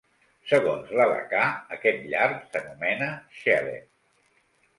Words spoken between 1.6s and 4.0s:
aquest llard s'anomena "chelev".